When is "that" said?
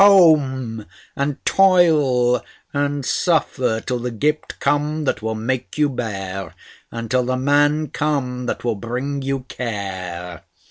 5.03-5.21, 8.47-8.63